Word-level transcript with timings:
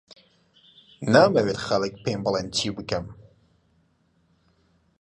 نامەوێت 1.13 1.57
خەڵک 1.65 1.93
پێم 2.03 2.19
بڵێن 2.25 2.47
چی 2.57 2.69
بکەم. 2.75 3.05